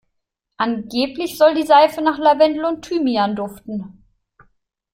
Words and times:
Angeblich 0.57 1.37
soll 1.37 1.53
die 1.53 1.61
Seife 1.67 2.01
nach 2.01 2.17
Lavendel 2.17 2.65
und 2.65 2.81
Thymian 2.81 3.35
duften. 3.35 4.03